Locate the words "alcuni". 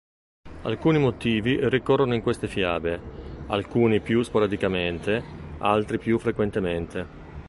0.63-0.97, 3.49-4.01